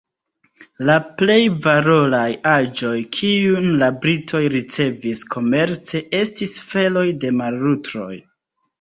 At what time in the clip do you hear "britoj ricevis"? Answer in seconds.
4.07-5.25